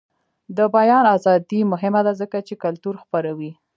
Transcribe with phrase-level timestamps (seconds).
[0.57, 3.51] د بیان ازادي مهمه ده ځکه چې کلتور خپروي.